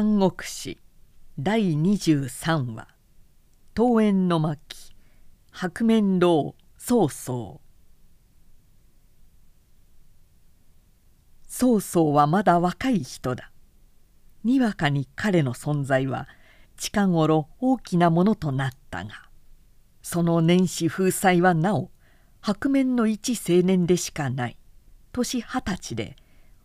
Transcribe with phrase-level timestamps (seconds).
[0.00, 0.78] 三国史
[1.40, 2.86] 第23話
[3.74, 4.94] 「桃園の巻
[5.50, 7.60] 白面楼曹操」
[11.48, 13.50] 曹操はまだ若い人だ。
[14.44, 16.28] にわかに彼の存在は
[16.76, 19.28] 近頃大きなものとなったが
[20.00, 21.90] その年始風采はなお
[22.40, 24.56] 白面の一青年でしかない
[25.10, 26.14] 年二十歳で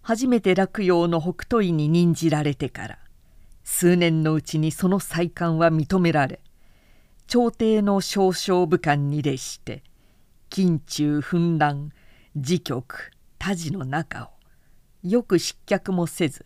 [0.04, 3.00] 初めて洛陽の北斗院に任じられてから
[3.64, 6.40] 数年のうちにその再官は認められ
[7.28, 9.84] 朝廷の少将武官に列して
[10.50, 11.92] 近中紛乱
[12.36, 14.30] 自局他事の中を
[15.08, 16.46] よく失脚もせず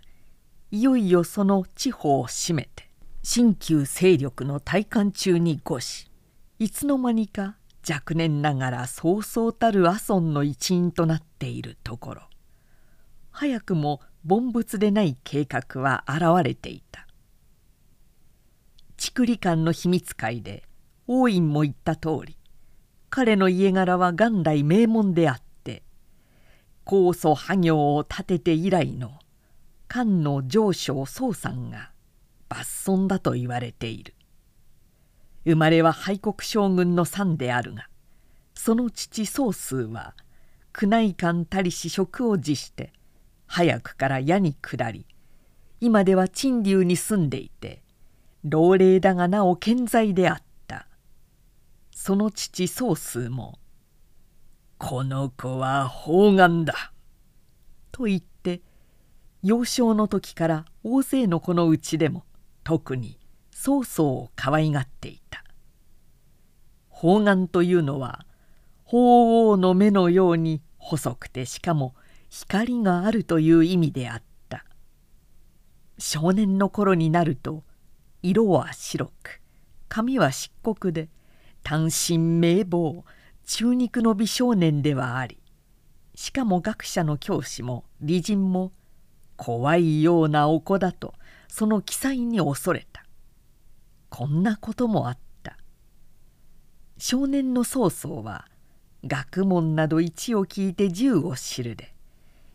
[0.71, 2.89] いよいよその地方を占めて
[3.23, 6.09] 新旧勢力の大官中に誤し
[6.59, 7.55] いつの間にか
[7.89, 12.21] 若年ながらそうそうたる阿孫の一員となっているところ。
[13.31, 17.06] 早くも凡物でない計画は現れていた。
[18.97, 20.63] 竹里館の秘密会で
[21.07, 22.37] 王院も言った通り
[23.09, 25.83] 彼の家柄は元来名門であって
[26.83, 29.11] 高祖破行を立てて以来の
[29.87, 31.91] 漢の上昇宗さんが
[32.49, 34.13] 抜尊だと言われている。
[35.47, 37.87] 生まれは廃国将軍の孫であるが
[38.53, 40.13] その父宗数は
[40.79, 42.91] 宮内官たりし職を辞して
[43.45, 45.05] 早くから矢に下り
[45.79, 47.81] 今では陳留に住んでいて
[48.43, 50.87] 老齢だがなお健在であった。
[51.91, 53.59] その父宗数も
[54.77, 56.93] 「この子は方眼だ」
[57.91, 58.61] と言って
[59.43, 62.23] 幼少の時から大勢の子のうちでも
[62.63, 63.19] 特に
[63.51, 65.43] 曹操を可愛がっていた。
[66.89, 68.25] 方眼というのは
[68.85, 71.95] 鳳凰の目のように細くてしかも
[72.29, 74.65] 光があるという意味であった。
[75.97, 77.63] 少年の頃になると
[78.29, 79.41] 色は白く
[79.87, 81.07] 髪は漆黒で
[81.63, 83.05] 単身名望
[83.45, 85.37] 中肉の美少年ではあり
[86.13, 88.73] しかも学者の教師も美人も
[89.37, 91.13] 怖いようなお子だと
[91.47, 93.05] その記載に恐れた。
[94.09, 95.57] こんなこともあった。
[96.97, 98.47] 少年の曹操は
[99.05, 101.93] 学問など一を聞いて十を知るで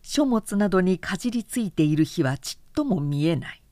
[0.01, 3.62] 書物などにかじりついている日はちっとも見えない。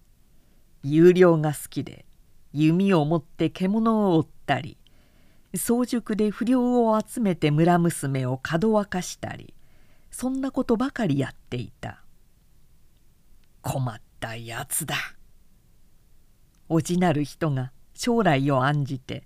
[0.83, 2.05] 有料が好きで
[2.53, 4.77] 弓を持って獣を追ったり
[5.55, 9.53] 早熟で不良を集めて村娘をかどわかしたり
[10.11, 12.03] そんなことばかりやっていた。
[13.61, 14.95] 困ったやつだ。
[16.67, 19.23] おじなる人が将来を案じて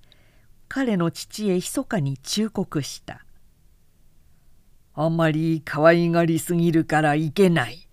[0.67, 3.25] 彼の父へ密かに忠告した。
[4.93, 7.84] あんまり可愛がりすぎるからいけない。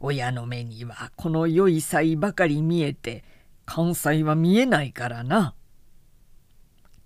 [0.00, 3.24] 親の目にはこの良い才ばかり見えて
[3.64, 5.54] 関西は見えないからな。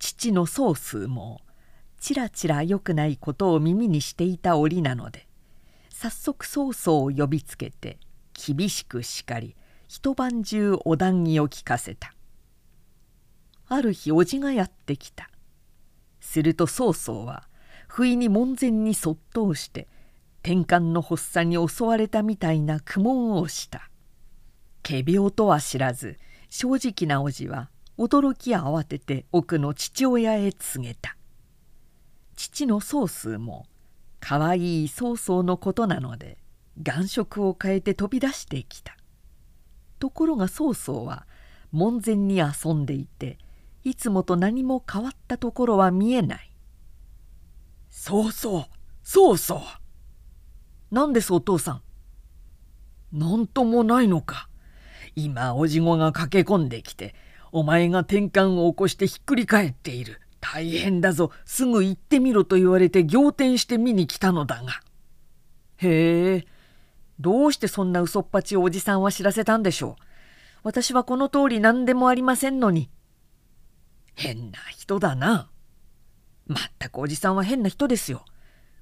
[0.01, 1.41] 父の宗数も
[2.01, 5.29] ちらちら良くないことを耳にしていた折なので
[5.91, 7.99] 早速曹操を呼びつけて
[8.33, 9.55] 厳しく叱り
[9.87, 12.15] 一晩中お談義を聞かせた
[13.69, 15.31] ある日叔父がやってきた
[16.21, 17.45] すると曹操は
[17.87, 19.87] 不意に門前にそっと押して
[20.43, 23.91] 天幹の発作に襲われたみたいな苦悶をした。
[24.83, 26.19] 仮病とは知らず
[26.49, 31.17] 正直な叔父は驚き慌てて奥の父親へ告げた。
[32.37, 33.67] 父の宗数も
[34.19, 36.39] かわいい曹操のことなので
[36.83, 38.97] 眼色を変えて飛び出してきた。
[39.99, 41.27] ところが曹操は
[41.73, 43.39] 門前に遊んでいて
[43.85, 46.51] いつもと何も変わったところは見えない。
[47.91, 48.65] そうそう
[49.03, 49.61] そうそう
[50.91, 51.83] 何ですお父さん。
[53.13, 54.49] 何ともないのか。
[55.17, 57.15] 今おじごが駆け込んできて
[57.53, 60.21] お前が転換を起こしてひっくり返っている。
[60.41, 61.31] 大変だぞ。
[61.45, 64.81] すぐ行ってみろと言われて仰天して見に来たのだが。
[65.77, 66.47] へえ。
[67.19, 70.03] どうしてそんな嘘っぱちをおじさんは知らせたんでしょう。
[70.63, 72.91] 私はこの通り何でもありませんのに。
[74.15, 75.51] 変な人だな。
[76.47, 78.25] まったくおじさんは変な人ですよ。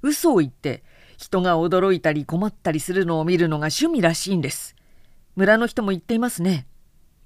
[0.03, 0.85] 嘘を言って
[1.19, 4.77] 人が驚いたり困ったりするのを見るのが趣味らしいんです。
[5.35, 6.69] 村の人も言っていますね。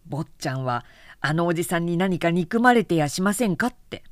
[0.06, 0.87] 坊ちゃんは
[1.21, 4.03] あのおじさんに何か憎まれてやしませんかって。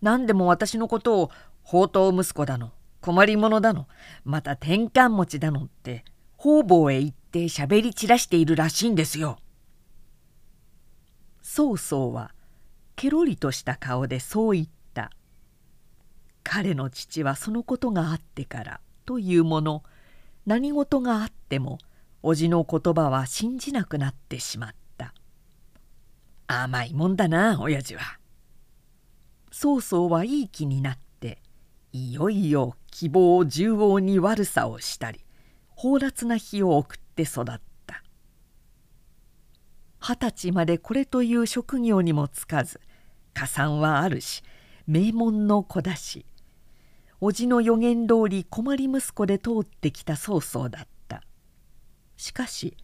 [0.00, 1.30] 何でも私のことを
[1.64, 2.70] 宝刀息子だの
[3.00, 3.88] 困り者だの
[4.24, 6.04] また転換持ちだのって
[6.36, 9.38] 方々へ行って喋り散らしているらしいんですよ。
[11.42, 12.32] 曹操は
[12.94, 15.10] ケロリとした顔でそう言った。
[16.44, 18.80] 彼の父はそのことがあってから
[19.10, 19.82] というもの
[20.46, 21.78] 何事があっても
[22.22, 25.14] 叔父の言葉は信じなくなってしまった。
[26.46, 28.02] 甘いもんだな親父は。
[29.50, 31.42] 曹操はいい気になって
[31.92, 35.24] いよいよ希望縦横に悪さをしたり
[35.70, 37.44] 放埓な日を送って育っ
[37.86, 38.04] た
[39.98, 42.80] 二十歳までこれという職業にもつかず
[43.34, 44.44] 加算はあるし
[44.86, 46.24] 名門の子だし
[47.20, 51.22] 叔父の予言通り困り息子で通ってきた曹操だった。
[52.16, 52.76] しかし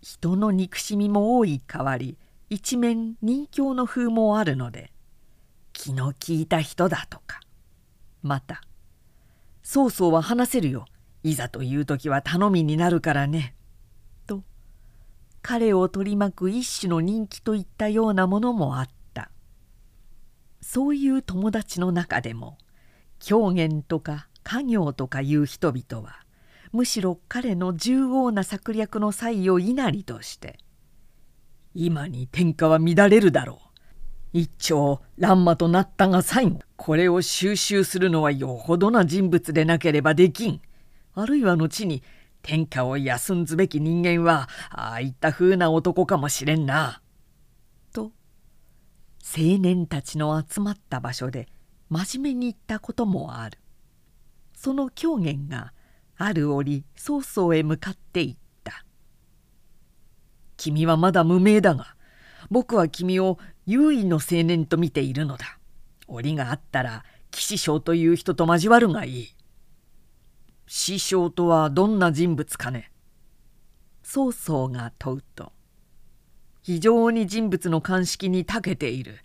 [0.00, 2.18] 人の憎しみも多い代わり
[2.50, 4.92] 一面人形の風もあるので
[5.72, 7.40] 気の利いた人だとか。
[8.22, 8.62] また
[9.62, 10.86] 曹操は話せるよ
[11.22, 13.54] いざという時は頼みになるからね」
[14.26, 14.44] と
[15.42, 19.30] 彼を取り巻く一種の人気といったようなものもあった。
[20.60, 22.56] そういう友達の中でも
[23.24, 26.20] 狂言とか家業とかいう人々は
[26.72, 30.58] むしろ彼の縦横な策略の際を稲荷として
[31.74, 33.78] 「今に天下は乱れるだろう
[34.34, 40.60] 一朝乱馬となったが最後これを収集するのはよほどな人物でなければできん
[41.14, 42.02] あるいは後に
[42.42, 47.00] 天下を休んずべき人間はああいったふうな男かもしれんな。
[47.92, 48.12] と
[49.22, 51.48] 青年たちの集まった場所で
[51.88, 53.58] 真面目に言ったこともある
[54.54, 55.72] その狂言が
[56.16, 58.84] ある折曹操へ向かって言った
[60.56, 61.94] 「君はまだ無名だが
[62.50, 65.58] 僕は君を優位の青年と見ているのだ。
[66.06, 69.34] 折があったら騎士将という人と交わるがいい。
[70.66, 72.90] 師匠とはどんな人物かね
[74.02, 75.52] 曹操が問うと
[76.62, 79.18] 非常に人物の鑑識に長けている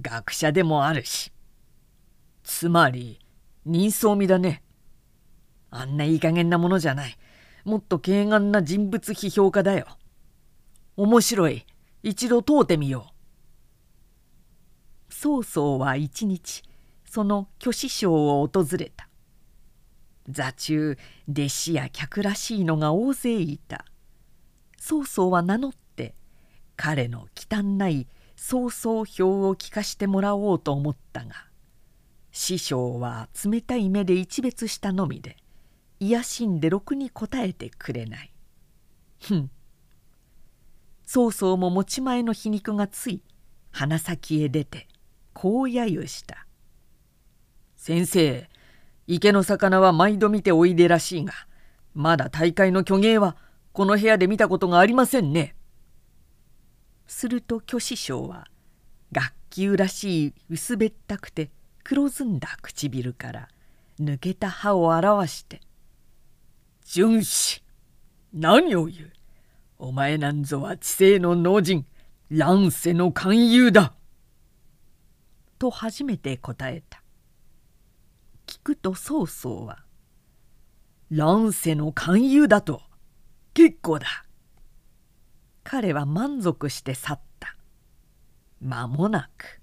[0.00, 1.30] 学者でもあるし
[2.48, 3.20] つまり
[3.66, 4.62] 人相味だね。
[5.70, 7.16] あんないい加減なものじゃない。
[7.64, 9.86] もっと軽眼な人物批評家だよ。
[10.96, 11.66] 面白い。
[12.02, 13.12] 一度問うてみよ
[15.10, 15.12] う。
[15.12, 16.62] 曹操は一日
[17.04, 19.10] その虚子省を訪れた。
[20.26, 20.96] 座中
[21.28, 23.84] 弟子や客らしいのが大勢いた。
[24.78, 26.14] 曹操は名乗って
[26.76, 31.47] 彼の忌憚ない曹操評を聞かしてもらおうと思ったが
[32.40, 35.36] 師匠は冷たい目で一別したのみで
[35.98, 38.32] 癒しんでろくに答えてくれない。
[39.20, 39.50] ふん。
[41.04, 43.24] 曹操も持ち前の皮肉がつい
[43.72, 44.86] 鼻先へ出て
[45.32, 46.46] こう揶揄した
[47.74, 48.48] 「先生
[49.08, 51.32] 池の魚は毎度見ておいでらしいが
[51.92, 53.36] まだ大会の虚芸は
[53.72, 55.56] この部屋で見たことがありませんね」
[57.08, 58.46] すると虚子匠は
[59.10, 61.50] 学級らしい薄べったくて
[61.88, 63.48] 黒ずんだ唇から
[63.98, 65.62] 抜けた歯を表して
[66.84, 67.64] 「純子
[68.34, 69.12] 何を言う
[69.78, 71.86] お前なんぞは知性の農人
[72.28, 73.94] 乱世の勧誘だ」
[75.58, 77.02] と初めて答えた
[78.46, 79.82] 聞くと曹操は
[81.08, 82.82] 「乱世の勧誘だと
[83.54, 84.26] 結構だ」
[85.64, 87.56] 彼は満足して去った
[88.60, 89.57] 間もなく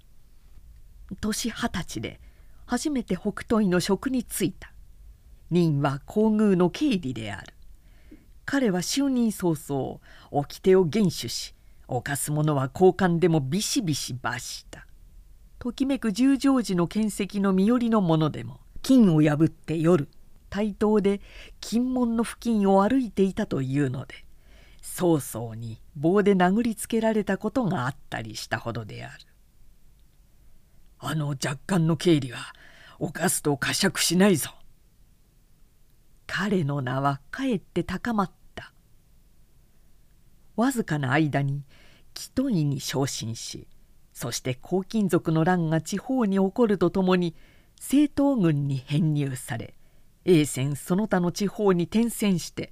[1.22, 2.20] 年二十歳で
[2.66, 4.72] 初めて北東の職に就いた。
[5.52, 7.54] 任は皇宮の経理である。
[8.46, 10.00] 彼は就任早々
[10.32, 11.56] 掟を厳守し
[11.88, 14.86] 犯す者は交換でもビシビシ罰した。
[15.60, 20.08] ときめく十条寺の剣石の身寄りの者でも金を破って夜
[20.50, 21.22] 対等で
[21.60, 24.26] 金門の付近を歩いていたというので
[24.82, 29.26] 早々に棒で殴りつけられたことがあったりしたほどである。
[31.08, 32.40] あの若干の経理は
[33.00, 34.52] 犯すと呵責しないぞ。
[36.28, 38.36] 彼の名はかえって高まった。
[40.56, 41.64] わずかな間に
[42.14, 43.68] 木戸井に昇進し
[44.14, 47.36] そして黄金族の乱が地方に起こるとともに
[47.78, 49.76] 政党軍に編入され
[50.24, 52.72] 永泉その他の地方に転戦して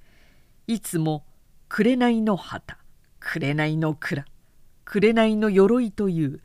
[0.66, 1.24] いつも
[1.68, 2.78] 「紅の旗」
[3.20, 4.24] 「紅の蔵」
[4.84, 6.40] 「紅の鎧」という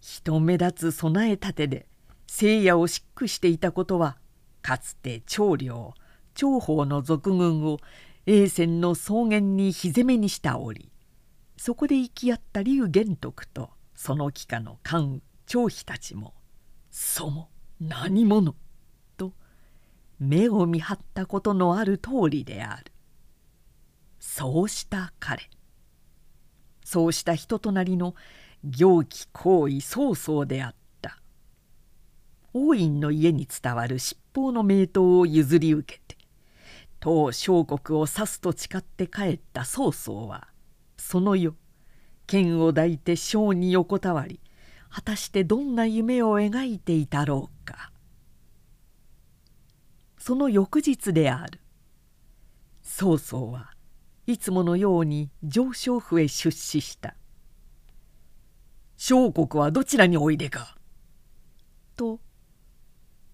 [0.00, 1.86] 人目立つ備え立てで
[2.26, 4.18] 聖夜を漆喰していたことは
[4.62, 5.94] かつて長領
[6.34, 7.78] 長宝の賊軍を
[8.26, 10.90] 永泉の草原に火攻めにした折
[11.56, 16.34] そこで生き合った劉玄徳とその帰化の関張飛たちも
[16.90, 17.50] 「そも
[17.80, 18.54] 何者?」
[19.16, 19.32] と
[20.20, 22.92] 目を見張ったことのある通りである
[24.20, 25.50] そうした彼
[26.84, 28.14] そうした人となりの
[28.64, 30.78] 行基行為曹操であった。
[32.54, 36.16] 王院の家に伝わる七宝の名刀を譲り受けて
[37.00, 40.48] 当小国を指すと誓って帰った曹操は
[40.96, 41.56] その夜
[42.26, 44.40] 剣を抱いて小に横たわり
[44.90, 47.92] 果たしてどんな夢を描いていたろうか。
[50.18, 51.60] その翌日である。
[52.82, 53.72] 曹操は
[54.26, 57.14] いつものように上昇府へ出資した
[58.98, 60.76] 「小国はどちらにおいでか?」
[61.96, 62.20] と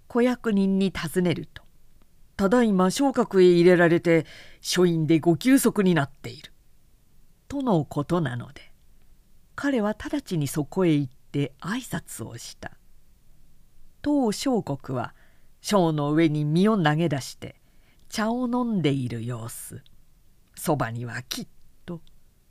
[0.06, 1.64] 子役人に尋ねると
[2.37, 4.26] 「ただいま昇格へ入れられて
[4.61, 6.52] 書院でご休息になっている」
[7.49, 8.73] とのことなので
[9.56, 12.73] 彼は直ちにそこへ行って挨拶をした。
[14.02, 15.14] 当小国は
[15.62, 17.56] 小の上に身を投げ出して
[18.11, 19.83] 茶を飲んでいる様子。
[20.56, 21.49] そばにはきっ
[21.87, 22.02] と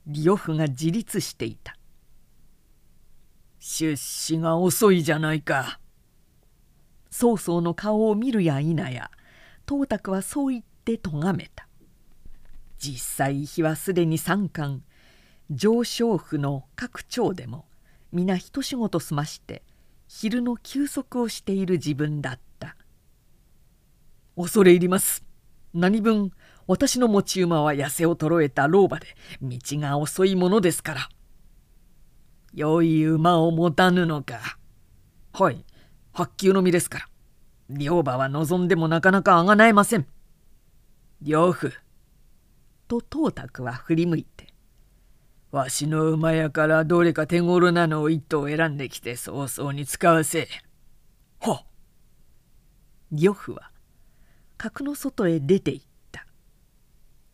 [0.08, 1.78] 呂布が自立していた。
[3.66, 5.80] 出資が遅いじゃないか。
[7.10, 9.10] 曹操の顔を見るや否や
[9.66, 11.66] 董卓はそう言って咎めた。
[12.78, 14.82] 実際日はすでに三冠
[15.50, 17.64] 上昇府の各町でも
[18.12, 19.64] 皆一仕事済まして
[20.10, 22.76] 昼の休息をしている自分だった。
[24.36, 25.24] 恐れ入ります。
[25.74, 26.34] 何分
[26.68, 29.08] 私の持ち馬は痩せ衰えた老婆で
[29.42, 31.10] 道が遅いものですから。
[32.54, 34.58] 良い馬を持たぬのか
[35.34, 35.66] はい
[36.12, 37.08] 白球の実ですから
[37.70, 40.06] 両馬は望んでもなかなかあがなえません
[41.22, 41.70] 両夫
[42.88, 44.54] と董卓は振り向いて
[45.54, 50.48] わしの馬やからどれか手頃なのを一頭選んできて早々に使わせ。
[51.40, 51.66] はっ。
[53.12, 53.70] 呂布は
[54.58, 56.26] 角の外へ出て行った。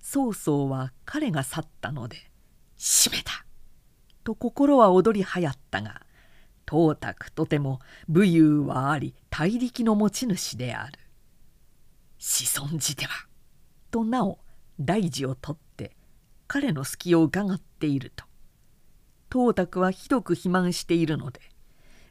[0.01, 2.17] 曹操は彼が去ったので
[2.77, 3.45] 「閉めた!」
[4.23, 6.01] と心は躍りはやったが
[6.65, 10.99] 董卓とても武勇はあり大力の持ち主である。
[12.19, 13.27] 子孫寺では
[13.91, 14.39] となお
[14.79, 15.95] 大事を取って
[16.47, 18.25] 彼の隙を伺っていると
[19.29, 21.39] 董卓はひどく肥満しているので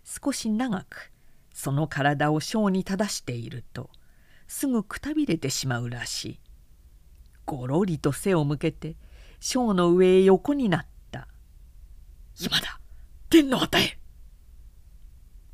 [0.05, 1.13] 少し長く
[1.53, 3.91] その体を小に正していると
[4.47, 6.41] すぐくたびれてしまうらしい
[7.45, 8.97] ごろりと背を向けて
[9.41, 10.89] 小の上へ横になった
[12.41, 12.81] 「今だ
[13.31, 13.99] 天の旗へ!」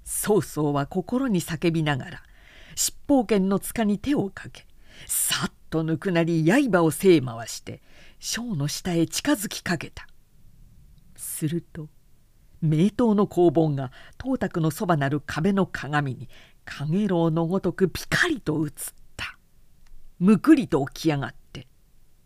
[0.05, 2.23] 曹操は心に叫びながら
[2.77, 4.67] 七宝剣の塚に手をかけ
[5.07, 7.83] さっと抜くなり刃を背回して
[8.19, 10.07] 小の下へ近づきかけた
[11.17, 11.89] すると
[12.61, 16.29] 名刀の工房が董卓のそばなる壁の鏡に
[16.65, 18.73] かげろうのごとくピカリと映っ
[19.17, 19.39] た
[20.19, 21.67] むくりと起き上がって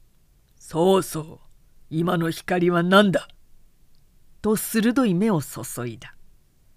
[0.59, 1.39] 「そうそう
[1.91, 3.29] 今の光は何だ?」
[4.41, 6.15] と鋭い目を注いだ。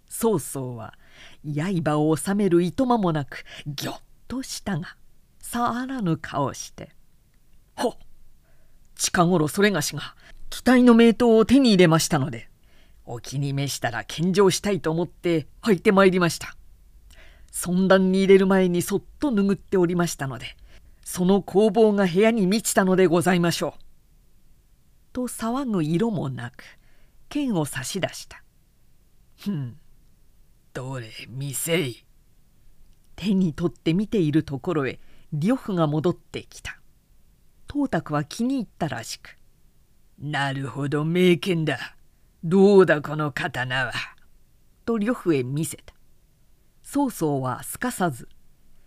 [0.08, 0.94] 曹操は
[1.44, 4.98] 刃を収めるいとまもなくぎょっとしたが
[5.39, 6.89] さあらぬ顔して
[7.75, 7.98] 「ほっ
[8.96, 10.15] 近頃それがしが
[10.50, 12.50] 期待の名刀を手に入れましたので
[13.06, 16.56] お気に召したら献上したいと思って履いてまいりました。
[17.51, 20.56] 尊壇に入れる前にそっと拭っておりましたので
[21.03, 23.82] その工房が部屋に満ちたのでございましょう。
[25.12, 26.63] と騒ぐ色もなく
[27.32, 28.44] 剣を差し出した。
[29.40, 29.78] ふん。
[30.74, 32.06] どれ見せい。
[33.16, 35.00] 手に取って見ているところへ
[35.32, 36.82] 呂布が戻ってきた。
[37.70, 39.38] 董卓は気に入ったらしく
[40.20, 41.96] 「なるほど名剣だ。
[42.44, 43.94] どうだこの刀は」
[44.84, 45.94] と呂布へ見せた。
[46.84, 48.28] 曹操はすかさず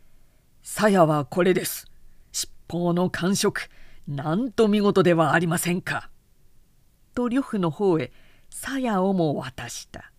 [0.61, 1.91] 「鞘はこれです。
[2.31, 3.63] 七宝の感触
[4.07, 6.11] なんと見事ではありませんか」
[7.15, 8.13] と呂布の方へ
[8.55, 10.13] 鞘をも渡した。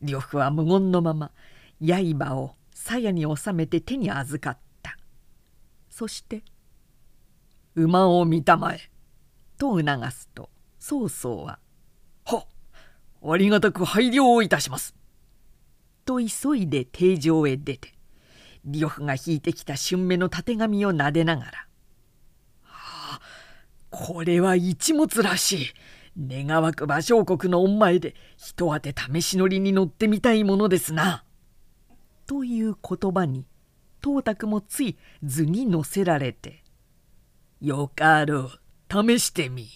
[0.00, 1.32] 呂布は無言のまま
[1.80, 4.96] 刃を鞘に収めて手に預かった。
[5.90, 6.44] そして
[7.74, 8.90] 「馬を見たまえ」
[9.58, 11.58] と促すと曹操は
[12.24, 12.46] 「はっ
[13.32, 14.94] ありがたく配慮をいたします」
[16.06, 17.92] と急いで廷上へ出て
[18.64, 21.50] 呂布が引いてきた春目のたてがみをなでながら
[22.62, 23.20] 「はあ
[23.90, 25.66] これは一物らしい。
[26.20, 31.24] 願わく馬小国の御前で一当て試し乗りに乗ってみたいものですな」
[32.26, 33.46] という言葉に
[34.02, 36.64] 董卓もつい図に乗せられて
[37.60, 38.60] よかろう
[38.90, 39.68] 試してみ」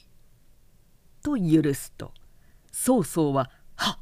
[1.22, 2.12] と許すと
[2.72, 3.98] 曹操は「はっ!」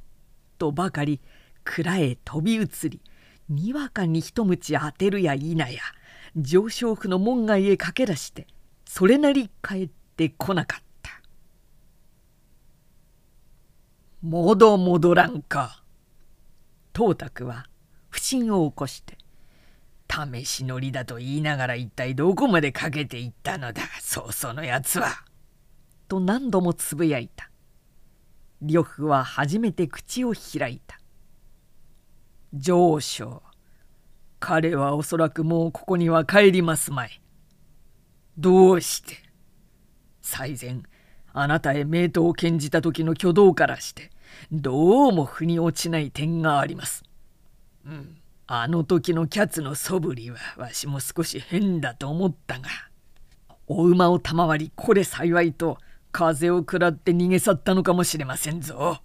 [0.57, 1.21] とばかり
[1.65, 3.03] 蔵へ飛び移り
[3.49, 5.69] にわかに一鞭当てるや否や
[6.37, 8.47] 上昇府の門外へ駆け出して
[8.87, 10.85] それなり帰ってこなかった
[14.23, 15.83] 「もど戻らんか」
[16.93, 17.67] 董卓は
[18.11, 19.17] 不審を起こして
[20.09, 25.25] 試し乗りだと言いながら一体どこまでかけていったのだそうそのやつは。
[26.09, 27.49] と何度もつぶやいた。
[28.61, 30.99] 呂布は初めて口を開いた
[32.53, 33.43] 「上昇
[34.41, 37.23] 彼はおそらくもうここには帰りますまい。
[38.37, 39.17] どうして？
[40.21, 40.83] 最前
[41.33, 44.10] あなたへ名刀を献じた時の挙動からして
[44.53, 47.05] どうも腑に落ちない点があります。
[47.87, 48.17] うん、
[48.47, 52.69] あの時のキャツの素振りはわしも少し変だと思ったが
[53.67, 55.79] お馬を賜りこれ幸いと
[56.13, 59.01] 風を食らって逃げ去ったのかもしれませんぞ。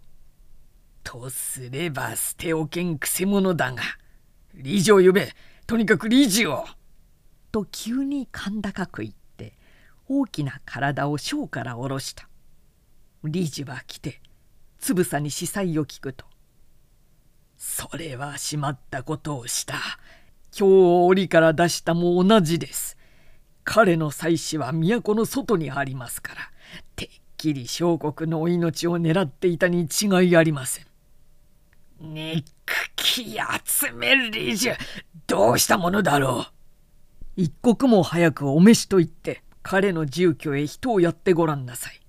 [1.04, 3.84] とすれば捨ておけんくせ者だが
[4.56, 5.34] 理事を呼べ
[5.68, 6.66] とにかく理事を!」
[7.52, 9.56] と急に甲高く言って
[10.08, 12.28] 大きな体を小から下ろした
[13.24, 14.22] 理事は来て
[14.86, 16.26] つぶさに司祭を聞くと
[17.58, 19.74] 「それはしまったことをした。
[20.56, 22.96] 今日檻から出したも同じです。
[23.64, 26.52] 彼の妻子は都の外にありますから
[26.96, 30.86] てっきり小国のお命を狙っていたに違いありません。
[32.00, 32.46] 憎
[32.96, 34.70] き集める理事
[35.26, 37.42] どうしたものだろう。
[37.42, 42.05] 一刻も早くお召しと言って彼の住居へ人をやってごらんなさい。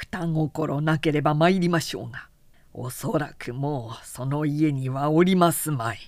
[0.00, 2.28] 双心なければ参りましょうが
[2.72, 5.98] おそらくもうその家にはおりますまい。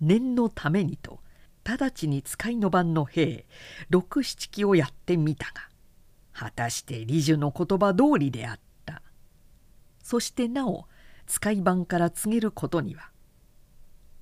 [0.00, 1.20] 念のためにと
[1.64, 3.46] 直ちに使いの番の兵
[3.90, 5.68] 六七機をやってみたが
[6.32, 9.02] 果たして理樹の言葉通りであった。
[10.02, 10.86] そしてなお
[11.26, 13.10] 使い番から告げることには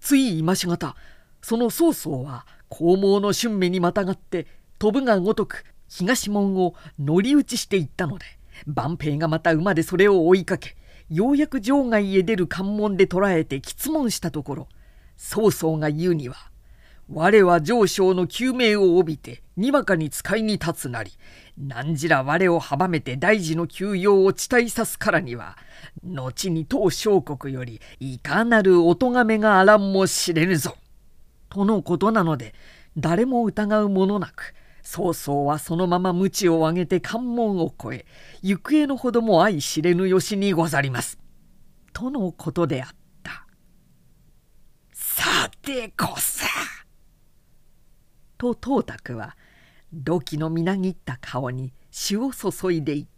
[0.00, 0.97] つい今しがた
[1.40, 4.47] その曹操は黄毛の春目にまたがって
[4.78, 5.64] 飛ぶがごとく
[5.99, 8.25] 東門を乗り打ちしていったので
[8.66, 10.76] 万平がまた馬でそれを追いかけ
[11.11, 14.68] ようやく場外へ出る関門で捕らえて詰問したところ
[15.16, 16.37] 曹操が言うには
[17.14, 21.12] 「我は上昇の救命を帯びてにわかに使いに立つなり
[21.58, 25.58] 何じら我を阻めて大事の休養を地帯さすからには
[26.02, 30.76] 後に当小国よりいかなるお咎めがあらんもしれぬぞ。
[31.50, 32.55] とのことなので
[32.96, 38.07] 誰も疑うものなく曹操はそのまま鞭を上げて関門を越え
[38.42, 41.18] 行方のほども相知れぬよしにござります。
[41.92, 42.88] とのことであっ
[43.23, 43.47] た。
[44.92, 46.47] さてこさ。
[48.38, 49.37] と董卓は
[49.92, 53.12] 土器のみなぎった顔に詩を注いでいた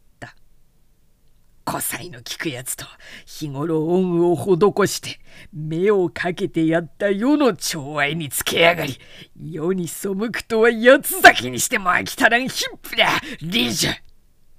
[1.65, 2.85] た古才の聞くやつと
[3.27, 5.21] 日頃恩を施して
[5.53, 8.99] 目をかけてやった世の寵愛につけやがり
[9.41, 13.09] 世に背くとは八つ咲きにしても飽きたらんヒップだ
[13.41, 13.91] リージュ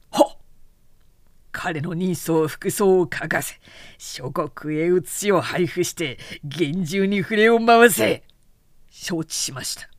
[0.09, 0.31] ほ
[1.51, 3.55] 彼の人相服装を書かせ
[3.97, 8.23] 諸国へ写しを配布して厳重に触れを回せ
[8.89, 9.89] 承知しました。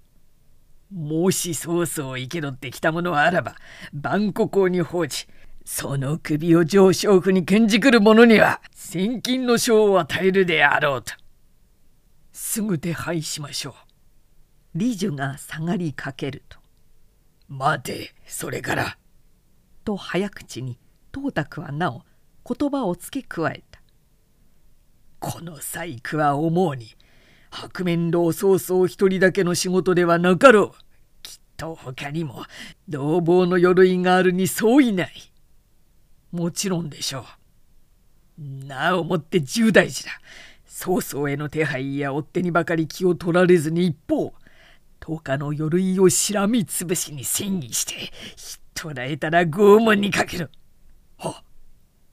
[0.90, 3.56] もし曹操を生け取ってきたものあらば
[3.92, 5.26] 万国王に報じ
[5.68, 11.12] その首を上昇府に献じくる者には千金の賞を与えるであろうと。
[12.30, 13.70] すぐ手配しましょ
[14.74, 14.78] う。
[14.78, 16.58] 李樹が下がりかけると
[17.48, 18.96] 「待てそれから」
[19.84, 20.78] と早口に
[21.12, 22.04] 董卓はなお
[22.48, 23.80] 言葉を付け加えた
[25.18, 26.94] 「この細工は思うに
[27.50, 30.82] 白面老曹操一人だけの仕事ではなかろう。
[31.22, 32.44] きっと他にも
[32.88, 35.32] 同房の鎧があるに相違ない。
[36.36, 37.24] もちろんでしょ
[38.38, 38.66] う。
[38.66, 40.10] なおもって重大事だ。
[40.66, 44.34] 曹操への手配や追手にばかり気を取られずに一方、
[45.00, 48.12] 十日の鎧をしらみつぶしに戦議して、
[48.74, 50.50] 捕らえたら拷問にかける。
[51.16, 51.34] ほ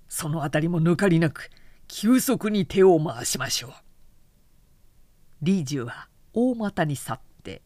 [0.08, 1.50] そのあたりも抜かりなく、
[1.88, 3.72] 急速に手を回しましょう。
[5.46, 7.62] 李寿は大股に去って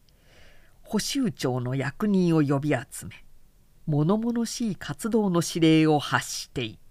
[0.82, 3.24] 補修長の役人を呼び集め
[3.88, 6.87] 物々しい活動の指令を発していた。